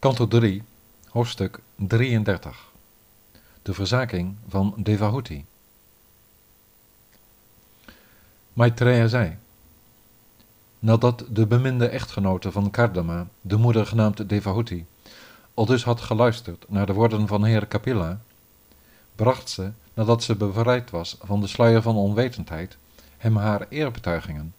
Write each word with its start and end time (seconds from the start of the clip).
Kanto 0.00 0.28
3, 0.28 0.62
hoofdstuk 1.08 1.60
33 1.76 2.70
De 3.62 3.74
verzaking 3.74 4.36
van 4.48 4.74
Devahuti. 4.76 5.44
Maitreya 8.52 9.06
zei 9.06 9.36
Nadat 10.78 11.24
de 11.30 11.46
beminde 11.46 11.88
echtgenote 11.88 12.52
van 12.52 12.70
Kardama, 12.70 13.26
de 13.40 13.56
moeder 13.56 13.86
genaamd 13.86 14.28
Devahuti, 14.28 14.86
al 15.54 15.66
dus 15.66 15.84
had 15.84 16.00
geluisterd 16.00 16.64
naar 16.68 16.86
de 16.86 16.92
woorden 16.92 17.26
van 17.26 17.44
heer 17.44 17.66
Kapila, 17.66 18.20
bracht 19.14 19.50
ze, 19.50 19.70
nadat 19.94 20.22
ze 20.22 20.36
bevrijd 20.36 20.90
was 20.90 21.16
van 21.22 21.40
de 21.40 21.46
sluier 21.46 21.82
van 21.82 21.96
onwetendheid, 21.96 22.76
hem 23.16 23.36
haar 23.36 23.66
eerbetuigingen 23.68 24.54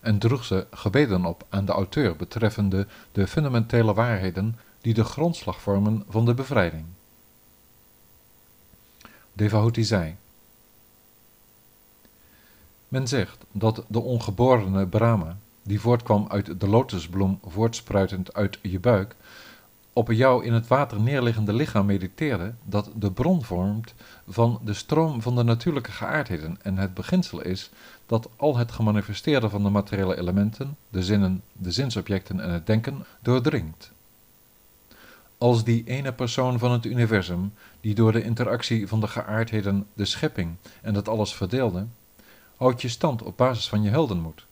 en 0.00 0.18
droeg 0.18 0.44
ze 0.44 0.66
gebeden 0.70 1.24
op 1.24 1.46
aan 1.48 1.64
de 1.64 1.72
auteur 1.72 2.16
betreffende 2.16 2.86
de 3.12 3.26
fundamentele 3.26 3.94
waarheden 3.94 4.56
die 4.80 4.94
de 4.94 5.04
grondslag 5.04 5.60
vormen 5.60 6.04
van 6.08 6.24
de 6.24 6.34
bevrijding. 6.34 6.84
Devahuti 9.32 9.84
zei: 9.84 10.16
Men 12.88 13.08
zegt 13.08 13.44
dat 13.52 13.84
de 13.88 14.00
ongeborene 14.00 14.86
Brahma, 14.86 15.36
die 15.62 15.80
voortkwam 15.80 16.26
uit 16.28 16.60
de 16.60 16.68
lotusbloem 16.68 17.40
voortspruitend 17.44 18.34
uit 18.34 18.58
je 18.62 18.80
buik, 18.80 19.16
op 19.92 20.12
jou 20.12 20.44
in 20.44 20.52
het 20.52 20.66
water 20.66 21.00
neerliggende 21.00 21.52
lichaam 21.52 21.86
mediteerde, 21.86 22.54
dat 22.64 22.90
de 22.94 23.12
bron 23.12 23.44
vormt 23.44 23.94
van 24.28 24.60
de 24.64 24.74
stroom 24.74 25.22
van 25.22 25.36
de 25.36 25.42
natuurlijke 25.42 25.90
geaardheden 25.90 26.56
en 26.62 26.76
het 26.76 26.94
beginsel 26.94 27.42
is 27.42 27.70
dat 28.06 28.28
al 28.36 28.56
het 28.56 28.72
gemanifesteerde 28.72 29.48
van 29.48 29.62
de 29.62 29.68
materiële 29.68 30.16
elementen, 30.16 30.76
de 30.88 31.02
zinnen, 31.02 31.42
de 31.52 31.70
zinsobjecten 31.70 32.40
en 32.40 32.50
het 32.50 32.66
denken 32.66 33.04
doordringt. 33.22 33.92
Als 35.38 35.64
die 35.64 35.84
ene 35.86 36.12
persoon 36.12 36.58
van 36.58 36.70
het 36.72 36.84
universum, 36.84 37.52
die 37.80 37.94
door 37.94 38.12
de 38.12 38.22
interactie 38.22 38.88
van 38.88 39.00
de 39.00 39.08
geaardheden 39.08 39.86
de 39.94 40.04
schepping 40.04 40.56
en 40.82 40.94
dat 40.94 41.08
alles 41.08 41.34
verdeelde, 41.34 41.86
houdt 42.56 42.82
je 42.82 42.88
stand 42.88 43.22
op 43.22 43.36
basis 43.36 43.68
van 43.68 43.82
je 43.82 43.90
heldenmoed. 43.90 44.46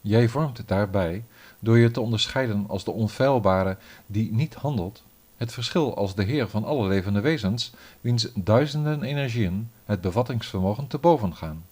Jij 0.00 0.28
vormt 0.28 0.68
daarbij, 0.68 1.24
door 1.58 1.78
je 1.78 1.90
te 1.90 2.00
onderscheiden 2.00 2.64
als 2.68 2.84
de 2.84 2.90
onfeilbare 2.90 3.76
die 4.06 4.32
niet 4.32 4.54
handelt, 4.54 5.02
het 5.36 5.52
verschil 5.52 5.96
als 5.96 6.14
de 6.14 6.22
heer 6.22 6.48
van 6.48 6.64
alle 6.64 6.88
levende 6.88 7.20
wezens, 7.20 7.72
wiens 8.00 8.28
duizenden 8.34 9.02
energieën 9.02 9.70
het 9.84 10.00
bevattingsvermogen 10.00 10.86
te 10.86 10.98
boven 10.98 11.36
gaan. 11.36 11.64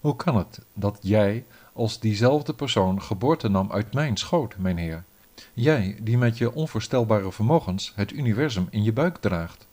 Hoe 0.00 0.16
kan 0.16 0.36
het 0.36 0.60
dat 0.72 0.98
jij 1.00 1.44
als 1.72 2.00
diezelfde 2.00 2.54
persoon 2.54 3.02
geboorte 3.02 3.48
nam 3.48 3.72
uit 3.72 3.92
mijn 3.92 4.16
schoot, 4.16 4.56
mijn 4.58 4.76
heer? 4.76 5.04
Jij 5.52 5.98
die 6.00 6.18
met 6.18 6.38
je 6.38 6.54
onvoorstelbare 6.54 7.32
vermogens 7.32 7.92
het 7.94 8.12
universum 8.12 8.66
in 8.70 8.82
je 8.82 8.92
buik 8.92 9.16
draagt. 9.16 9.66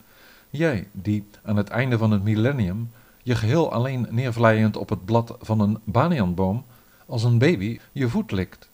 Jij 0.50 0.88
die 0.92 1.26
aan 1.42 1.56
het 1.56 1.68
einde 1.68 1.98
van 1.98 2.10
het 2.10 2.22
millennium 2.22 2.90
je 3.22 3.34
geheel 3.34 3.72
alleen 3.72 4.06
neervlijend 4.10 4.76
op 4.76 4.88
het 4.88 5.04
blad 5.04 5.36
van 5.40 5.60
een 5.60 5.78
banianboom 5.84 6.64
als 7.06 7.24
een 7.24 7.38
baby 7.38 7.80
je 7.92 8.08
voet 8.08 8.30
likt. 8.30 8.68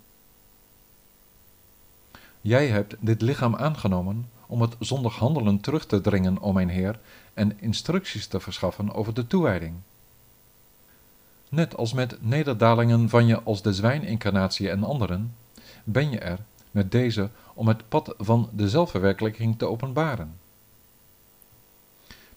Jij 2.40 2.68
hebt 2.68 2.96
dit 3.00 3.22
lichaam 3.22 3.56
aangenomen 3.56 4.28
om 4.46 4.60
het 4.60 4.76
zonder 4.78 5.12
handelen 5.12 5.60
terug 5.60 5.86
te 5.86 6.00
dringen, 6.00 6.42
o 6.42 6.52
mijn 6.52 6.68
Heer, 6.68 6.98
en 7.34 7.60
instructies 7.60 8.26
te 8.26 8.40
verschaffen 8.40 8.94
over 8.94 9.14
de 9.14 9.26
toewijding. 9.26 9.74
Net 11.48 11.76
als 11.76 11.92
met 11.92 12.22
nederdalingen 12.22 13.08
van 13.08 13.26
je 13.26 13.42
als 13.42 13.62
de 13.62 13.72
zwijnincarnatie 13.72 14.70
en 14.70 14.84
anderen, 14.84 15.34
ben 15.84 16.10
je 16.10 16.18
er 16.18 16.38
met 16.70 16.92
deze 16.92 17.30
om 17.54 17.68
het 17.68 17.88
pad 17.88 18.14
van 18.18 18.48
de 18.52 18.68
zelfverwerkelijking 18.68 19.58
te 19.58 19.66
openbaren. 19.66 20.34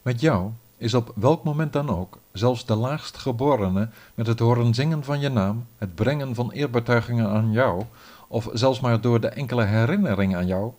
Met 0.01 0.21
jou 0.21 0.51
is 0.77 0.93
op 0.93 1.11
welk 1.15 1.43
moment 1.43 1.73
dan 1.73 1.89
ook, 1.89 2.17
zelfs 2.31 2.65
de 2.65 2.75
laagst 2.75 3.17
geborene, 3.17 3.89
met 4.13 4.27
het 4.27 4.39
horen 4.39 4.73
zingen 4.73 5.03
van 5.03 5.19
je 5.19 5.29
naam, 5.29 5.65
het 5.77 5.95
brengen 5.95 6.35
van 6.35 6.51
eerbetuigingen 6.51 7.29
aan 7.29 7.51
jou, 7.51 7.83
of 8.27 8.49
zelfs 8.53 8.79
maar 8.79 9.01
door 9.01 9.19
de 9.19 9.27
enkele 9.27 9.63
herinnering 9.63 10.35
aan 10.35 10.47
jou, 10.47 10.71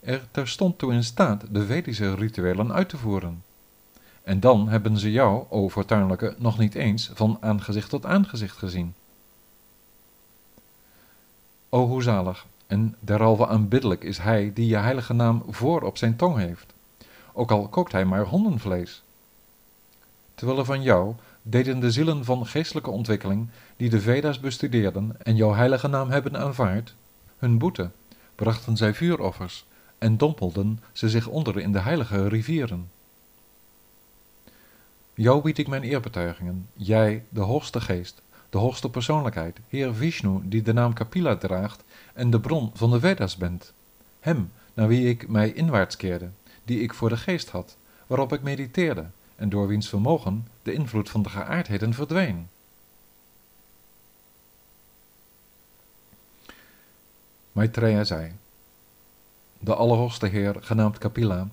er 0.00 0.22
terstond 0.30 0.78
toe 0.78 0.92
in 0.92 1.04
staat 1.04 1.44
de 1.50 1.66
Vedische 1.66 2.14
rituelen 2.14 2.72
uit 2.72 2.88
te 2.88 2.96
voeren. 2.96 3.42
En 4.22 4.40
dan 4.40 4.68
hebben 4.68 4.98
ze 4.98 5.10
jou, 5.10 5.44
o 5.48 5.68
fortuinlijke, 5.68 6.34
nog 6.38 6.58
niet 6.58 6.74
eens 6.74 7.10
van 7.14 7.36
aangezicht 7.40 7.90
tot 7.90 8.06
aangezicht 8.06 8.56
gezien. 8.56 8.94
O 11.68 11.86
hoe 11.86 12.02
zalig 12.02 12.46
en 12.72 12.96
derhalve 13.00 13.46
aanbiddelijk 13.46 14.04
is 14.04 14.18
hij 14.18 14.52
die 14.54 14.66
je 14.66 14.76
heilige 14.76 15.12
naam 15.12 15.42
voor 15.48 15.82
op 15.82 15.96
zijn 15.96 16.16
tong 16.16 16.36
heeft, 16.36 16.72
ook 17.32 17.50
al 17.50 17.68
kookt 17.68 17.92
hij 17.92 18.04
maar 18.04 18.24
hondenvlees. 18.24 19.02
Terwille 20.34 20.64
van 20.64 20.82
jou 20.82 21.14
deden 21.42 21.80
de 21.80 21.90
zielen 21.90 22.24
van 22.24 22.46
geestelijke 22.46 22.90
ontwikkeling, 22.90 23.48
die 23.76 23.90
de 23.90 24.00
Veda's 24.00 24.40
bestudeerden 24.40 25.16
en 25.22 25.36
jouw 25.36 25.54
heilige 25.54 25.88
naam 25.88 26.10
hebben 26.10 26.36
aanvaard, 26.36 26.94
hun 27.38 27.58
boete, 27.58 27.90
brachten 28.34 28.76
zij 28.76 28.94
vuuroffers 28.94 29.64
en 29.98 30.16
dompelden 30.16 30.80
ze 30.92 31.08
zich 31.08 31.26
onder 31.26 31.58
in 31.58 31.72
de 31.72 31.80
heilige 31.80 32.28
rivieren. 32.28 32.90
Jou 35.14 35.42
bied 35.42 35.58
ik 35.58 35.68
mijn 35.68 35.82
eerbetuigingen, 35.82 36.68
jij, 36.74 37.24
de 37.28 37.40
hoogste 37.40 37.80
geest, 37.80 38.22
de 38.52 38.58
hoogste 38.58 38.90
persoonlijkheid, 38.90 39.60
Heer 39.68 39.94
Vishnu, 39.94 40.40
die 40.42 40.62
de 40.62 40.72
naam 40.72 40.92
Kapila 40.92 41.36
draagt 41.36 41.84
en 42.14 42.30
de 42.30 42.40
bron 42.40 42.70
van 42.74 42.90
de 42.90 43.00
Veda's 43.00 43.36
bent. 43.36 43.72
Hem, 44.20 44.52
naar 44.74 44.88
wie 44.88 45.08
ik 45.08 45.28
mij 45.28 45.52
inwaarts 45.52 45.96
keerde, 45.96 46.28
die 46.64 46.80
ik 46.80 46.94
voor 46.94 47.08
de 47.08 47.16
geest 47.16 47.48
had, 47.48 47.76
waarop 48.06 48.32
ik 48.32 48.42
mediteerde, 48.42 49.06
en 49.36 49.48
door 49.48 49.66
wiens 49.66 49.88
vermogen 49.88 50.48
de 50.62 50.72
invloed 50.72 51.10
van 51.10 51.22
de 51.22 51.28
geaardheden 51.28 51.94
verdween. 51.94 52.48
Maitreya 57.52 58.04
zei, 58.04 58.32
de 59.58 59.74
Allerhoogste 59.74 60.26
Heer, 60.26 60.56
genaamd 60.60 60.98
Kapila, 60.98 61.48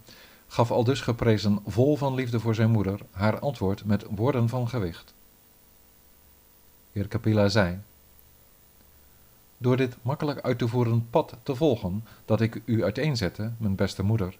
gaf 0.47 0.71
aldus 0.71 1.01
geprezen, 1.01 1.59
vol 1.65 1.97
van 1.97 2.13
liefde 2.13 2.39
voor 2.39 2.55
zijn 2.55 2.71
moeder, 2.71 2.99
haar 3.11 3.39
antwoord 3.39 3.85
met 3.85 4.05
woorden 4.09 4.49
van 4.49 4.69
gewicht. 4.69 5.13
Heer 6.99 7.07
Kapila 7.07 7.47
zei, 7.47 7.79
door 9.57 9.77
dit 9.77 9.95
makkelijk 10.01 10.41
uit 10.41 10.57
te 10.57 10.67
voeren 10.67 11.07
pad 11.09 11.35
te 11.43 11.55
volgen 11.55 12.03
dat 12.25 12.41
ik 12.41 12.61
u 12.65 12.83
uiteenzette, 12.83 13.51
mijn 13.57 13.75
beste 13.75 14.03
moeder, 14.03 14.37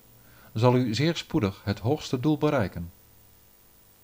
zal 0.53 0.75
u 0.75 0.95
zeer 0.95 1.15
spoedig 1.15 1.61
het 1.63 1.79
hoogste 1.79 2.19
doel 2.19 2.37
bereiken. 2.37 2.91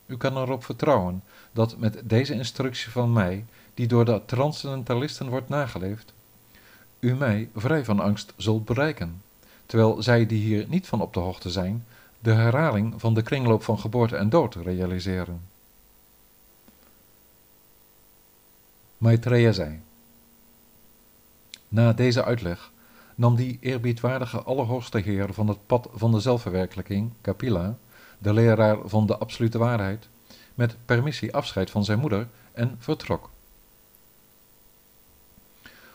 U 0.06 0.18
kan 0.18 0.38
erop 0.38 0.64
vertrouwen 0.64 1.24
dat 1.52 1.78
met 1.78 2.02
deze 2.04 2.34
instructie 2.34 2.92
van 2.92 3.14
mij, 3.14 3.46
die 3.74 3.88
door 3.88 4.06
de 4.06 4.22
transcendentalisten 4.26 5.30
wordt 5.30 5.50
nageleefd, 5.50 6.14
u 7.00 7.16
mij 7.16 7.50
vrij 7.56 7.86
van 7.86 8.00
angst 8.00 8.34
zult 8.38 8.66
bereiken, 8.66 9.22
terwijl 9.66 10.04
zij 10.04 10.26
die 10.26 10.44
hier 10.44 10.66
niet 10.68 10.88
van 10.88 11.02
op 11.02 11.14
de 11.14 11.20
hoogte 11.20 11.50
zijn, 11.50 11.86
de 12.20 12.34
herhaling 12.34 12.94
van 12.98 13.14
de 13.14 13.22
kringloop 13.22 13.64
van 13.64 13.80
geboorte 13.80 14.16
en 14.16 14.30
dood 14.30 14.56
realiseren. 14.56 15.54
Maitreya 19.06 19.52
zei, 19.52 19.82
na 21.68 21.94
deze 21.94 22.24
uitleg 22.24 22.72
nam 23.16 23.36
die 23.36 23.58
eerbiedwaardige 23.62 24.42
Allerhoogste 24.42 24.98
Heer 24.98 25.34
van 25.34 25.48
het 25.48 25.66
pad 25.66 25.90
van 25.94 26.12
de 26.12 26.20
zelfverwerkelijking, 26.20 27.12
Kapila, 27.22 27.78
de 28.18 28.34
leraar 28.34 28.78
van 28.86 29.06
de 29.06 29.18
absolute 29.18 29.58
waarheid, 29.58 30.08
met 30.54 30.76
permissie 30.86 31.34
afscheid 31.34 31.70
van 31.70 31.86
zijn 31.86 32.00
moeder 32.00 32.28
en 32.54 32.76
vertrok. 32.80 33.30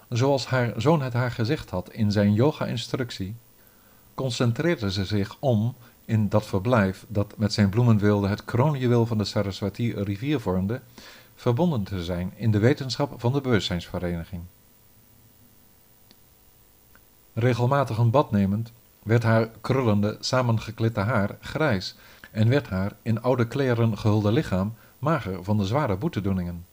Zoals 0.08 0.46
haar 0.46 0.72
zoon 0.76 1.02
het 1.02 1.12
haar 1.12 1.30
gezegd 1.30 1.70
had 1.70 1.92
in 1.92 2.12
zijn 2.12 2.32
yoga-instructie, 2.32 3.34
concentreerde 4.14 4.92
ze 4.92 5.04
zich 5.04 5.36
om 5.38 5.74
in 6.04 6.28
dat 6.28 6.46
verblijf 6.46 7.04
dat 7.08 7.38
met 7.38 7.52
zijn 7.52 7.68
bloemenwilde 7.68 8.28
het 8.28 8.44
kroonjuweel 8.44 9.06
van 9.06 9.18
de 9.18 9.24
Saraswati-rivier 9.24 10.40
vormde, 10.40 10.80
verbonden 11.40 11.82
te 11.82 12.04
zijn 12.04 12.32
in 12.36 12.50
de 12.50 12.58
wetenschap 12.58 13.20
van 13.20 13.32
de 13.32 13.40
bewustzijnsvereniging. 13.40 14.42
Regelmatig 17.32 17.98
een 17.98 18.10
bad 18.10 18.30
nemend, 18.30 18.72
werd 19.02 19.22
haar 19.22 19.48
krullende, 19.60 20.16
samengeklitte 20.20 21.00
haar 21.00 21.36
grijs 21.40 21.96
en 22.30 22.48
werd 22.48 22.68
haar 22.68 22.92
in 23.02 23.22
oude 23.22 23.46
kleren 23.46 23.98
gehulde 23.98 24.32
lichaam 24.32 24.74
mager 24.98 25.44
van 25.44 25.58
de 25.58 25.66
zware 25.66 25.96
boetedoeningen. 25.96 26.66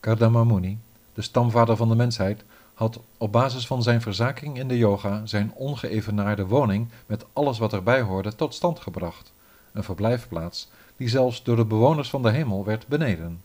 Kardamamuni, 0.00 0.78
de 1.14 1.22
stamvader 1.22 1.76
van 1.76 1.88
de 1.88 1.96
mensheid, 1.96 2.44
had 2.74 3.00
op 3.18 3.32
basis 3.32 3.66
van 3.66 3.82
zijn 3.82 4.00
verzaking 4.00 4.58
in 4.58 4.68
de 4.68 4.78
yoga 4.78 5.26
zijn 5.26 5.52
ongeëvenaarde 5.54 6.46
woning 6.46 6.88
met 7.06 7.24
alles 7.32 7.58
wat 7.58 7.72
erbij 7.72 8.00
hoorde 8.00 8.34
tot 8.34 8.54
stand 8.54 8.80
gebracht, 8.80 9.32
een 9.72 9.84
verblijfplaats 9.84 10.68
die 10.96 11.08
zelfs 11.08 11.42
door 11.42 11.56
de 11.56 11.64
bewoners 11.64 12.10
van 12.10 12.22
de 12.22 12.30
hemel 12.30 12.64
werd 12.64 12.86
beneden. 12.86 13.42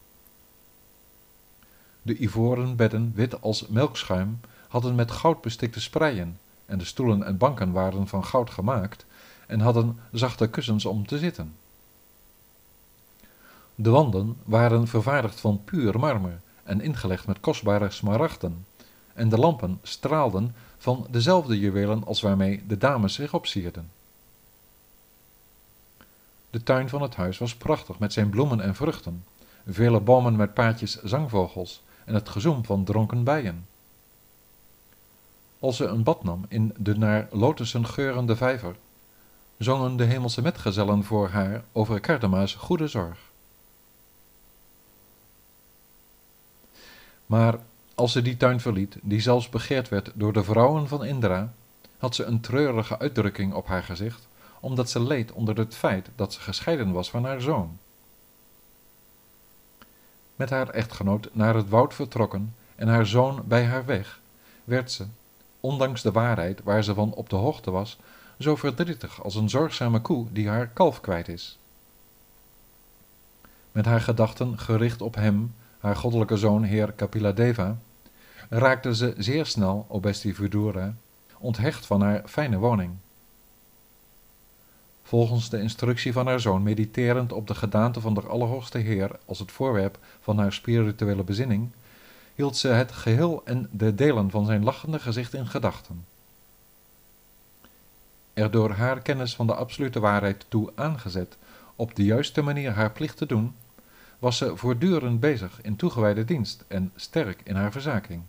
De 2.02 2.18
ivoren 2.18 2.76
bedden, 2.76 3.12
wit 3.16 3.42
als 3.42 3.68
melkschuim, 3.68 4.40
hadden 4.68 4.96
met 4.96 5.12
goud 5.12 5.42
bestikte 5.42 5.82
spreien 5.82 6.40
en 6.66 6.78
de 6.78 6.86
stoelen 6.86 7.24
en 7.24 7.38
banken 7.38 7.72
waren 7.72 8.08
van 8.08 8.26
goud 8.26 8.50
gemaakt 8.50 9.06
en 9.48 9.60
hadden 9.60 10.00
zachte 10.12 10.50
kussens 10.50 10.86
om 10.86 11.08
te 11.08 11.18
zitten. 11.18 11.56
De 13.76 13.90
wanden 13.90 14.38
waren 14.44 14.88
vervaardigd 14.88 15.40
van 15.40 15.62
puur 15.64 16.00
marmer 16.00 16.40
en 16.64 16.82
ingelegd 16.82 17.28
met 17.28 17.40
kostbare 17.40 17.90
smaragden, 17.90 18.66
en 19.14 19.30
de 19.30 19.38
lampen 19.38 19.80
straalden 19.82 20.56
van 20.78 21.08
dezelfde 21.10 21.60
juwelen 21.60 22.06
als 22.06 22.22
waarmee 22.22 22.64
de 22.68 22.78
dames 22.78 23.14
zich 23.14 23.34
opsierden. 23.34 23.90
De 26.52 26.64
tuin 26.64 26.90
van 26.90 27.02
het 27.02 27.16
huis 27.16 27.38
was 27.38 27.56
prachtig 27.56 28.00
met 28.00 28.14
zijn 28.14 28.30
bloemen 28.30 28.62
en 28.62 28.76
vruchten, 28.76 29.26
vele 29.68 30.00
bomen 30.00 30.36
met 30.36 30.54
paadjes 30.54 31.02
zangvogels 31.02 31.84
en 32.06 32.14
het 32.14 32.30
gezoem 32.30 32.66
van 32.66 32.84
dronken 32.84 33.24
bijen. 33.24 33.68
Als 35.60 35.78
ze 35.78 35.86
een 35.86 36.04
bad 36.04 36.24
nam 36.24 36.46
in 36.48 36.74
de 36.78 36.98
naar 36.98 37.28
lotussen 37.32 37.86
geurende 37.86 38.36
vijver, 38.36 38.76
zongen 39.58 39.98
de 39.98 40.04
hemelse 40.04 40.42
metgezellen 40.42 41.04
voor 41.04 41.30
haar 41.30 41.64
over 41.72 42.00
Kardema's 42.00 42.54
goede 42.56 42.88
zorg. 42.88 43.20
Maar 47.26 47.60
als 47.96 48.12
ze 48.12 48.22
die 48.22 48.38
tuin 48.38 48.60
verliet, 48.60 48.98
die 49.02 49.20
zelfs 49.20 49.50
begeerd 49.50 49.90
werd 49.90 50.12
door 50.14 50.34
de 50.34 50.44
vrouwen 50.44 50.88
van 50.88 51.06
Indra, 51.06 51.54
had 51.98 52.16
ze 52.16 52.24
een 52.24 52.42
treurige 52.42 53.00
uitdrukking 53.00 53.54
op 53.54 53.68
haar 53.68 53.84
gezicht, 53.84 54.28
omdat 54.62 54.90
ze 54.90 55.04
leed 55.04 55.32
onder 55.32 55.58
het 55.58 55.76
feit 55.76 56.10
dat 56.16 56.34
ze 56.34 56.40
gescheiden 56.40 56.92
was 56.92 57.10
van 57.10 57.26
haar 57.26 57.42
zoon. 57.42 57.78
Met 60.36 60.50
haar 60.50 60.70
echtgenoot 60.70 61.30
naar 61.32 61.56
het 61.56 61.70
woud 61.70 61.94
vertrokken 61.94 62.56
en 62.76 62.88
haar 62.88 63.06
zoon 63.06 63.44
bij 63.46 63.66
haar 63.66 63.86
weg, 63.86 64.20
werd 64.64 64.92
ze, 64.92 65.06
ondanks 65.60 66.02
de 66.02 66.12
waarheid 66.12 66.64
waar 66.64 66.84
ze 66.84 66.94
van 66.94 67.14
op 67.14 67.30
de 67.30 67.36
hoogte 67.36 67.72
was, 67.72 67.98
zo 68.40 68.56
verdrietig 68.56 69.24
als 69.24 69.36
een 69.36 69.50
zorgzame 69.50 70.00
koe 70.00 70.28
die 70.32 70.48
haar 70.48 70.68
kalf 70.68 71.02
kwijt 71.02 71.28
is. 71.28 71.60
Met 73.72 73.86
haar 73.86 74.02
gedachten 74.02 74.60
gericht 74.60 75.02
op 75.02 75.16
hem, 75.16 75.56
haar 75.80 75.96
goddelijke 75.96 76.38
zoon, 76.38 76.64
heer 76.64 76.92
Kapiladeva, 76.92 77.78
raakte 78.50 78.96
ze 78.96 79.14
zeer 79.18 79.46
snel, 79.46 79.86
o 79.88 80.00
bestie 80.00 80.36
Vidura, 80.36 80.94
onthecht 81.38 81.86
van 81.86 82.02
haar 82.02 82.24
fijne 82.26 82.58
woning. 82.58 82.94
Volgens 85.12 85.50
de 85.50 85.62
instructie 85.62 86.14
van 86.14 86.28
haar 86.28 86.40
zoon, 86.40 86.64
mediterend 86.64 87.34
op 87.34 87.48
de 87.48 87.56
gedaante 87.56 88.02
van 88.02 88.14
de 88.14 88.22
Allerhoogste 88.22 88.78
Heer 88.78 89.12
als 89.26 89.40
het 89.40 89.52
voorwerp 89.52 89.98
van 90.22 90.38
haar 90.38 90.54
spirituele 90.54 91.24
bezinning, 91.24 91.72
hield 92.36 92.58
ze 92.58 92.68
het 92.68 92.92
geheel 92.92 93.42
en 93.46 93.70
de 93.72 93.96
delen 93.96 94.30
van 94.30 94.46
zijn 94.46 94.64
lachende 94.64 95.00
gezicht 95.00 95.34
in 95.34 95.48
gedachten. 95.48 96.06
Er 98.34 98.52
door 98.52 98.72
haar 98.72 99.02
kennis 99.02 99.36
van 99.36 99.48
de 99.48 99.56
absolute 99.56 100.00
waarheid 100.00 100.46
toe 100.48 100.72
aangezet 100.76 101.38
op 101.76 101.96
de 101.96 102.04
juiste 102.04 102.42
manier 102.42 102.72
haar 102.72 102.92
plicht 102.92 103.18
te 103.18 103.26
doen, 103.26 103.56
was 104.20 104.38
ze 104.38 104.58
voortdurend 104.58 105.20
bezig 105.20 105.60
in 105.62 105.76
toegewijde 105.76 106.26
dienst 106.26 106.64
en 106.68 106.92
sterk 106.96 107.42
in 107.44 107.56
haar 107.56 107.72
verzaking. 107.72 108.22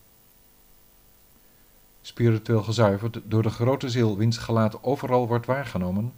Spiritueel 2.00 2.62
gezuiverd 2.62 3.20
door 3.24 3.42
de 3.42 3.50
grote 3.50 3.88
ziel 3.88 4.16
wiens 4.16 4.38
gelaat 4.38 4.82
overal 4.82 5.26
wordt 5.26 5.46
waargenomen, 5.46 6.12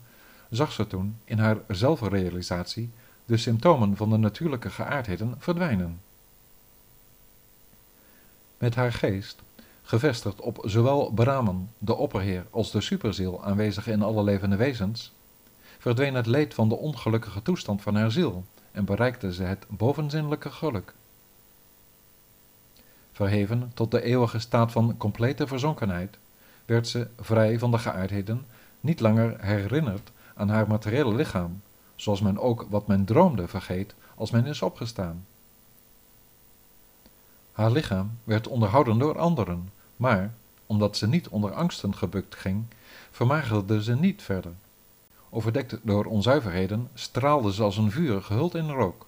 zag 0.56 0.72
ze 0.72 0.86
toen 0.86 1.16
in 1.24 1.38
haar 1.38 1.58
zelfrealisatie 1.68 2.90
de 3.24 3.36
symptomen 3.36 3.96
van 3.96 4.10
de 4.10 4.16
natuurlijke 4.16 4.70
geaardheden 4.70 5.34
verdwijnen. 5.38 6.00
Met 8.58 8.74
haar 8.74 8.92
geest, 8.92 9.42
gevestigd 9.82 10.40
op 10.40 10.58
zowel 10.62 11.10
Brahman, 11.10 11.68
de 11.78 11.94
opperheer, 11.94 12.46
als 12.50 12.70
de 12.70 12.80
superziel 12.80 13.44
aanwezig 13.44 13.86
in 13.86 14.02
alle 14.02 14.22
levende 14.22 14.56
wezens, 14.56 15.12
verdween 15.78 16.14
het 16.14 16.26
leed 16.26 16.54
van 16.54 16.68
de 16.68 16.76
ongelukkige 16.76 17.42
toestand 17.42 17.82
van 17.82 17.94
haar 17.94 18.10
ziel 18.10 18.44
en 18.72 18.84
bereikte 18.84 19.34
ze 19.34 19.42
het 19.42 19.66
bovenzinnelijke 19.68 20.50
geluk. 20.50 20.94
Verheven 23.12 23.70
tot 23.74 23.90
de 23.90 24.02
eeuwige 24.02 24.38
staat 24.38 24.72
van 24.72 24.96
complete 24.96 25.46
verzonkenheid, 25.46 26.18
werd 26.64 26.88
ze, 26.88 27.08
vrij 27.20 27.58
van 27.58 27.70
de 27.70 27.78
geaardheden, 27.78 28.46
niet 28.80 29.00
langer 29.00 29.44
herinnerd 29.44 30.12
aan 30.34 30.48
haar 30.48 30.68
materiële 30.68 31.14
lichaam, 31.14 31.62
zoals 31.96 32.20
men 32.20 32.38
ook 32.38 32.66
wat 32.70 32.86
men 32.86 33.04
droomde 33.04 33.48
vergeet 33.48 33.94
als 34.14 34.30
men 34.30 34.46
is 34.46 34.62
opgestaan. 34.62 35.26
Haar 37.52 37.70
lichaam 37.70 38.18
werd 38.24 38.48
onderhouden 38.48 38.98
door 38.98 39.18
anderen, 39.18 39.70
maar, 39.96 40.34
omdat 40.66 40.96
ze 40.96 41.08
niet 41.08 41.28
onder 41.28 41.52
angsten 41.52 41.94
gebukt 41.94 42.34
ging, 42.34 42.64
vermagerde 43.10 43.82
ze 43.82 43.96
niet 43.96 44.22
verder. 44.22 44.52
Overdekt 45.30 45.78
door 45.82 46.04
onzuiverheden 46.04 46.88
straalde 46.94 47.52
ze 47.52 47.62
als 47.62 47.76
een 47.76 47.90
vuur 47.90 48.22
gehuld 48.22 48.54
in 48.54 48.70
rook. 48.70 49.06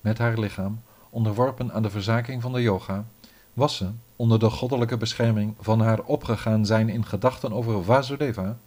Met 0.00 0.18
haar 0.18 0.38
lichaam, 0.38 0.82
onderworpen 1.10 1.72
aan 1.72 1.82
de 1.82 1.90
verzaking 1.90 2.42
van 2.42 2.52
de 2.52 2.62
yoga, 2.62 3.04
was 3.52 3.76
ze, 3.76 3.90
onder 4.16 4.38
de 4.38 4.50
goddelijke 4.50 4.96
bescherming 4.96 5.54
van 5.60 5.80
haar 5.80 6.02
opgegaan 6.02 6.66
zijn 6.66 6.88
in 6.88 7.04
gedachten 7.04 7.52
over 7.52 7.84
Vasudeva, 7.84 8.58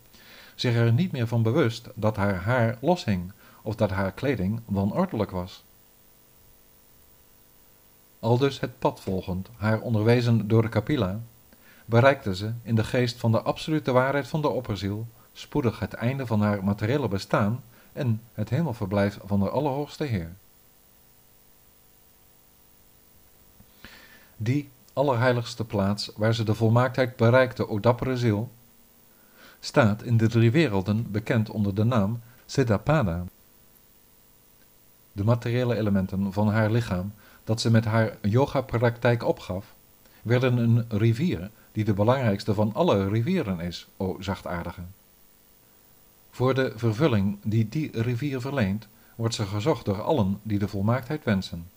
zich 0.59 0.75
er 0.75 0.94
niet 0.94 1.12
meer 1.12 1.27
van 1.27 1.44
bewust 1.44 1.88
dat 1.94 2.15
haar 2.15 2.36
haar 2.36 2.77
loshing 2.81 3.31
of 3.62 3.75
dat 3.75 3.89
haar 3.89 4.12
kleding 4.12 4.62
wanordelijk 4.65 5.31
was. 5.31 5.63
Aldus 8.19 8.59
het 8.59 8.80
pad 8.80 9.00
volgend, 9.00 9.50
haar 9.57 9.80
onderwezen 9.80 10.48
door 10.48 10.62
de 10.62 10.69
Kapila, 10.69 11.19
bereikte 11.86 12.36
ze, 12.36 12.54
in 12.63 12.75
de 12.75 12.83
geest 12.83 13.19
van 13.19 13.31
de 13.31 13.42
absolute 13.42 13.92
waarheid 13.92 14.27
van 14.27 14.42
de 14.42 14.50
opperziel, 14.50 15.07
spoedig 15.33 15.80
het 15.80 15.94
einde 15.94 16.25
van 16.25 16.42
haar 16.42 16.63
materiële 16.63 17.07
bestaan 17.07 17.63
en 17.94 18.21
het 18.33 18.50
hemelverblijf 18.50 19.19
van 19.25 19.39
de 19.39 19.50
Allerhoogste 19.50 20.04
Heer. 20.04 20.36
Die 24.38 24.69
allerheiligste 24.94 25.65
plaats 25.65 26.12
waar 26.15 26.33
ze 26.33 26.44
de 26.44 26.56
volmaaktheid 26.56 27.15
bereikte, 27.15 27.69
o 27.69 27.80
dappere 27.80 28.18
ziel, 28.18 28.50
staat 29.59 30.04
in 30.04 30.18
de 30.18 30.27
drie 30.27 30.51
werelden 30.51 31.12
bekend 31.12 31.50
onder 31.50 31.75
de 31.75 31.83
naam 31.83 32.19
Siddhapada. 32.45 33.24
De 35.12 35.24
materiële 35.24 35.75
elementen 35.75 36.33
van 36.33 36.50
haar 36.50 36.71
lichaam, 36.71 37.13
dat 37.44 37.62
ze 37.62 37.71
met 37.71 37.86
haar 37.86 38.18
yoga-praktijk 38.21 39.24
opgaf, 39.24 39.74
werden 40.21 40.57
een 40.57 40.86
rivier 40.89 41.50
die 41.71 41.83
de 41.83 41.94
belangrijkste 41.94 42.54
van 42.54 42.73
alle 42.73 43.09
rivieren 43.09 43.59
is, 43.59 43.87
o 43.97 44.18
zachtaardige. 44.19 44.81
Voor 46.31 46.54
de 46.54 46.73
vervulling 46.76 47.37
die 47.44 47.69
die 47.69 48.02
rivier 48.02 48.42
verleent, 48.42 48.87
wordt 49.16 49.35
ze 49.35 49.45
gezocht 49.45 49.85
door 49.85 50.02
allen 50.02 50.40
die 50.44 50.59
de 50.59 50.68
volmaaktheid 50.68 51.23
wensen. 51.23 51.69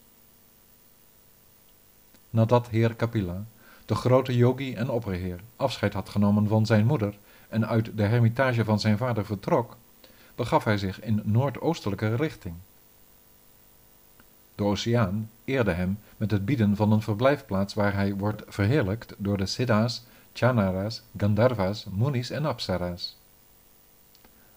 Nadat 2.30 2.68
heer 2.68 2.94
Kapila, 2.94 3.44
de 3.86 3.94
grote 3.94 4.36
yogi 4.36 4.74
en 4.74 4.90
opperheer, 4.90 5.40
afscheid 5.56 5.92
had 5.92 6.08
genomen 6.08 6.48
van 6.48 6.66
zijn 6.66 6.86
moeder 6.86 7.14
en 7.50 7.68
uit 7.68 7.96
de 7.96 8.02
hermitage 8.02 8.64
van 8.64 8.80
zijn 8.80 8.98
vader 8.98 9.24
vertrok, 9.24 9.76
begaf 10.34 10.64
hij 10.64 10.78
zich 10.78 11.02
in 11.02 11.20
noordoostelijke 11.24 12.14
richting. 12.14 12.54
De 14.54 14.64
oceaan 14.64 15.30
eerde 15.44 15.72
hem 15.72 15.98
met 16.16 16.30
het 16.30 16.44
bieden 16.44 16.76
van 16.76 16.92
een 16.92 17.02
verblijfplaats 17.02 17.74
waar 17.74 17.94
hij 17.94 18.14
wordt 18.14 18.42
verheerlijkt 18.48 19.14
door 19.18 19.36
de 19.36 19.46
Siddha's, 19.46 20.04
Chanaras, 20.32 21.02
Gandharvas, 21.16 21.86
Munis 21.90 22.30
en 22.30 22.44
Apsaras. 22.44 23.16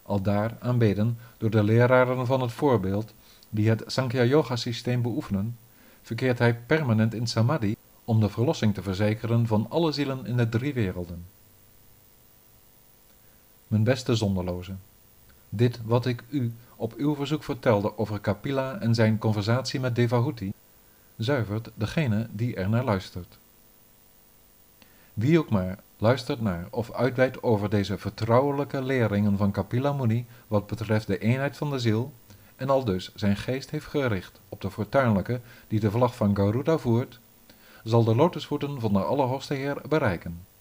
Aldaar 0.01 0.57
aanbeden 0.59 1.17
door 1.37 1.49
de 1.49 1.63
leraren 1.63 2.25
van 2.25 2.41
het 2.41 2.51
voorbeeld 2.51 3.13
die 3.49 3.69
het 3.69 3.83
Sankhya 3.85 4.23
Yoga 4.23 4.55
systeem 4.55 5.01
beoefenen, 5.01 5.57
verkeert 6.01 6.39
hij 6.39 6.55
permanent 6.55 7.13
in 7.13 7.27
samadhi 7.27 7.75
om 8.05 8.19
de 8.19 8.29
verlossing 8.29 8.73
te 8.73 8.81
verzekeren 8.81 9.47
van 9.47 9.65
alle 9.69 9.91
zielen 9.91 10.25
in 10.25 10.37
de 10.37 10.49
drie 10.49 10.73
werelden 10.73 11.25
mijn 13.73 13.85
beste 13.85 14.15
zonderloze. 14.15 14.73
Dit 15.49 15.79
wat 15.85 16.05
ik 16.05 16.23
u 16.29 16.53
op 16.75 16.93
uw 16.93 17.15
verzoek 17.15 17.43
vertelde 17.43 17.97
over 17.97 18.19
Kapila 18.19 18.79
en 18.79 18.95
zijn 18.95 19.17
conversatie 19.17 19.79
met 19.79 19.95
Devahuti, 19.95 20.53
zuivert 21.17 21.69
degene 21.75 22.27
die 22.31 22.55
er 22.55 22.69
naar 22.69 22.83
luistert. 22.83 23.37
Wie 25.13 25.39
ook 25.39 25.49
maar 25.49 25.79
luistert 25.97 26.41
naar 26.41 26.67
of 26.71 26.91
uitweidt 26.91 27.43
over 27.43 27.69
deze 27.69 27.97
vertrouwelijke 27.97 28.81
leringen 28.81 29.37
van 29.37 29.51
Kapila 29.51 29.93
Muni 29.93 30.25
wat 30.47 30.67
betreft 30.67 31.07
de 31.07 31.17
eenheid 31.17 31.57
van 31.57 31.69
de 31.69 31.79
ziel, 31.79 32.13
en 32.55 32.69
al 32.69 32.83
dus 32.85 33.11
zijn 33.15 33.37
geest 33.37 33.69
heeft 33.69 33.85
gericht 33.85 34.39
op 34.49 34.61
de 34.61 34.71
fortuinlijke 34.71 35.39
die 35.67 35.79
de 35.79 35.91
vlag 35.91 36.15
van 36.15 36.35
Garuda 36.35 36.77
voert, 36.77 37.19
zal 37.83 38.03
de 38.03 38.15
lotusvoeten 38.15 38.79
van 38.79 38.93
de 38.93 39.03
Allerhoogste 39.03 39.53
Heer 39.53 39.81
bereiken. 39.89 40.52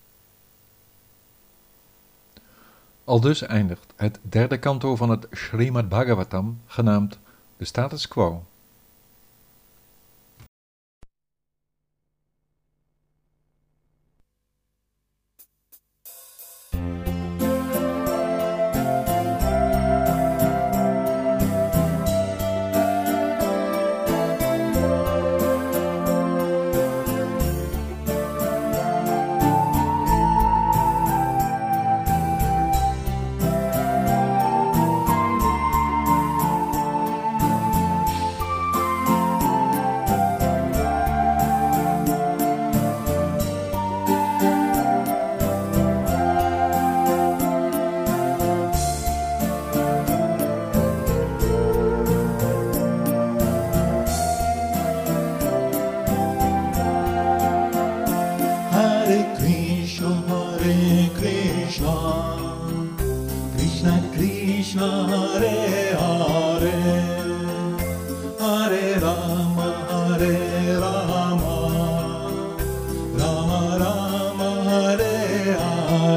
Aldus 3.04 3.42
eindigt 3.42 3.92
het 3.96 4.18
derde 4.22 4.58
kanto 4.58 4.96
van 4.96 5.10
het 5.10 5.26
Srimad 5.30 5.88
Bhagavatam, 5.88 6.60
genaamd 6.66 7.18
de 7.56 7.64
status 7.64 8.08
quo. 8.08 8.44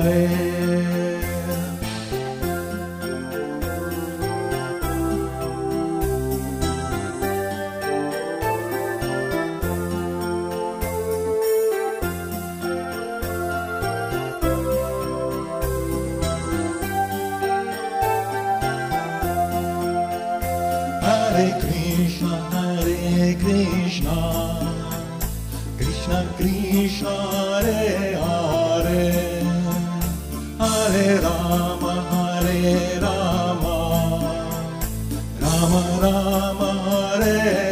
my 0.04 0.45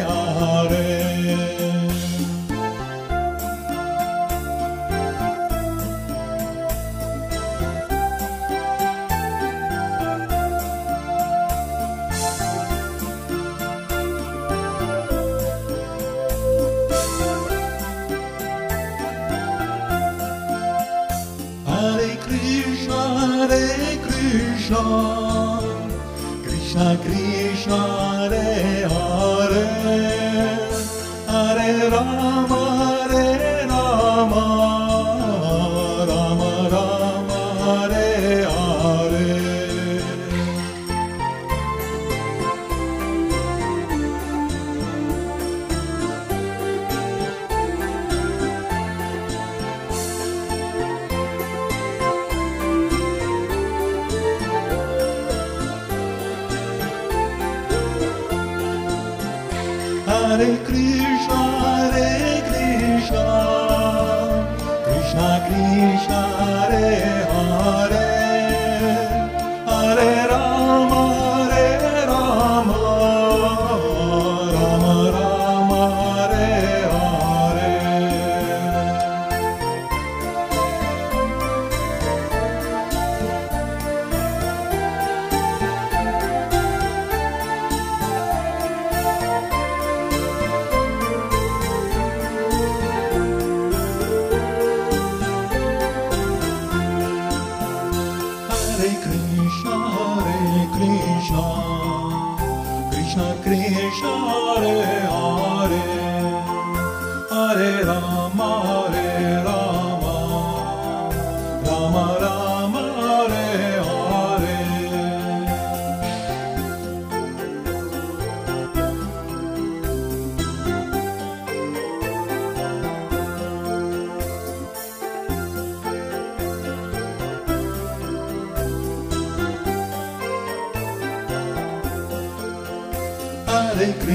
Hare 0.06 0.83
Krishna, 26.74 26.98
Krishna, 27.04 27.78
Hare 27.78 28.88
Hare, 28.90 29.66
Hare 31.28 31.90
Rama. 31.92 32.63
Hare 60.24 60.56
Krishna. 60.64 61.53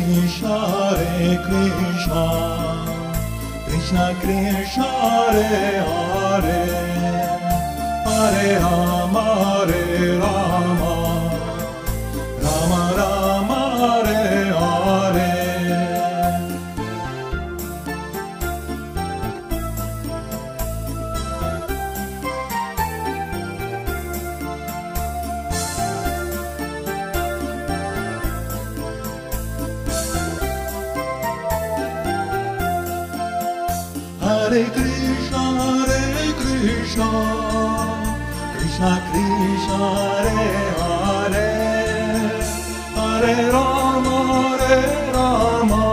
Krishna, 0.01 0.59
Hare 0.59 1.39
Krishna, 1.45 2.23
Krishna 3.67 4.15
Krishna, 4.21 4.85
Hare 4.85 5.83
Hare, 5.89 6.61
Hare 8.05 8.59
Rama, 8.61 9.25
Hare 9.67 10.18
Krishna, 34.67 35.43
Hare 35.61 36.33
Krishna, 36.41 37.09
Krishna 38.55 38.93
Krishna, 39.09 39.79
Hare 39.99 40.53
Hare, 40.79 41.51
Hare 42.95 43.51
Rama, 43.53 44.17
Hare 44.59 45.13
Rama. 45.13 45.88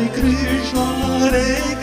Doamne, 0.00 0.10
grijoare, 0.12 1.79